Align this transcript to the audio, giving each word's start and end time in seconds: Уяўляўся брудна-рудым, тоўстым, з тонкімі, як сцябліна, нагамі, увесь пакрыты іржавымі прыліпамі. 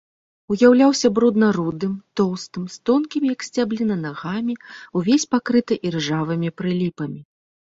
Уяўляўся 0.53 1.07
брудна-рудым, 1.17 1.91
тоўстым, 2.21 2.63
з 2.77 2.79
тонкімі, 2.91 3.27
як 3.35 3.41
сцябліна, 3.49 3.95
нагамі, 4.07 4.53
увесь 5.01 5.29
пакрыты 5.37 5.73
іржавымі 5.91 6.49
прыліпамі. 6.63 7.21